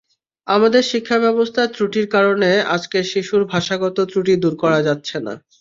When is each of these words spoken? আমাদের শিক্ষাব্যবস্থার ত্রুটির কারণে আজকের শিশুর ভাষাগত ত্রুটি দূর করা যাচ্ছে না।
আমাদের 0.47 0.83
শিক্ষাব্যবস্থার 0.91 1.71
ত্রুটির 1.75 2.07
কারণে 2.15 2.49
আজকের 2.75 3.03
শিশুর 3.11 3.43
ভাষাগত 3.53 3.97
ত্রুটি 4.09 4.33
দূর 4.43 4.53
করা 4.63 4.79
যাচ্ছে 4.87 5.17
না। 5.19 5.33